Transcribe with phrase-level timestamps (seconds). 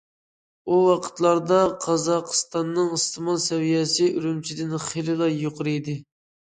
[0.69, 6.01] ئۇ ۋاقىتلاردا قازاقىستاننىڭ ئىستېمال سەۋىيەسى ئۈرۈمچىدىن خېلىلا يۇقىرى ئىدى.